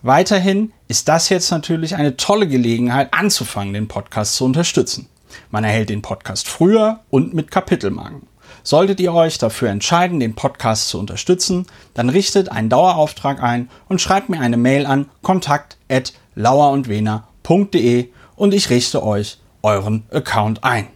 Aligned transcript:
Weiterhin 0.01 0.71
ist 0.87 1.09
das 1.09 1.29
jetzt 1.29 1.51
natürlich 1.51 1.95
eine 1.95 2.15
tolle 2.15 2.47
Gelegenheit 2.47 3.13
anzufangen, 3.13 3.73
den 3.73 3.89
Podcast 3.89 4.35
zu 4.35 4.45
unterstützen. 4.45 5.09
Man 5.51 5.65
erhält 5.65 5.89
den 5.89 6.01
Podcast 6.01 6.47
früher 6.47 7.01
und 7.09 7.33
mit 7.33 7.51
Kapitelmarken. 7.51 8.29
Solltet 8.63 8.99
ihr 8.99 9.13
euch 9.13 9.37
dafür 9.37 9.69
entscheiden, 9.69 10.19
den 10.19 10.33
Podcast 10.35 10.89
zu 10.89 10.99
unterstützen, 10.99 11.67
dann 11.93 12.09
richtet 12.09 12.51
einen 12.51 12.69
Dauerauftrag 12.69 13.43
ein 13.43 13.69
und 13.87 14.01
schreibt 14.01 14.27
mir 14.29 14.39
eine 14.39 14.57
Mail 14.57 14.85
an 14.85 15.09
kontakt@lauerundwena.de 15.21 18.09
und 18.35 18.53
ich 18.53 18.69
richte 18.69 19.01
euch 19.03 19.39
euren 19.61 20.03
Account 20.11 20.63
ein. 20.63 20.87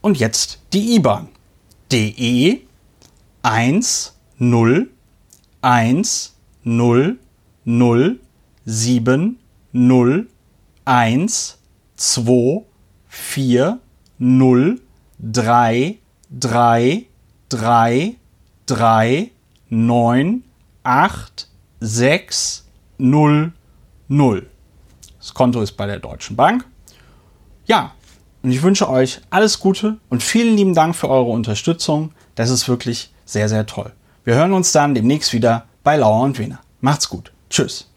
Und 0.00 0.18
jetzt 0.18 0.60
die 0.72 0.94
IBAN. 0.94 1.28
DE 1.92 2.62
1 3.42 4.14
0 4.38 4.90
1 5.62 6.34
0 6.64 7.18
0 7.64 8.20
7 8.66 9.38
0 9.72 10.28
1 10.84 11.58
2 11.96 12.64
4 13.08 13.78
0 14.18 14.80
3 15.20 15.98
3, 16.30 17.06
3, 17.48 18.16
3, 18.66 19.30
9, 19.70 20.42
8, 20.82 21.48
6, 21.80 22.64
0, 22.98 23.52
0. 24.08 24.50
Das 25.18 25.34
Konto 25.34 25.62
ist 25.62 25.72
bei 25.72 25.86
der 25.86 26.00
Deutschen 26.00 26.36
Bank. 26.36 26.64
Ja, 27.66 27.92
und 28.42 28.50
ich 28.50 28.62
wünsche 28.62 28.88
euch 28.88 29.20
alles 29.30 29.60
Gute 29.60 29.98
und 30.08 30.22
vielen 30.22 30.56
lieben 30.56 30.74
Dank 30.74 30.94
für 30.94 31.08
eure 31.08 31.30
Unterstützung. 31.30 32.12
Das 32.34 32.50
ist 32.50 32.68
wirklich 32.68 33.12
sehr, 33.24 33.48
sehr 33.48 33.66
toll. 33.66 33.92
Wir 34.24 34.34
hören 34.34 34.52
uns 34.52 34.72
dann 34.72 34.94
demnächst 34.94 35.32
wieder 35.32 35.66
bei 35.84 35.96
Lauer 35.96 36.22
und 36.22 36.38
Wiener. 36.38 36.60
Macht's 36.80 37.08
gut. 37.08 37.32
Tschüss. 37.50 37.88